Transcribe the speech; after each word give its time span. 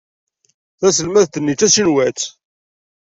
Taselmadt-nni 0.79 1.53
d 1.55 1.57
tacinwat. 1.59 2.19